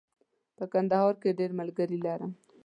[0.57, 2.31] په کندهار کې ډېر ملګري لرم.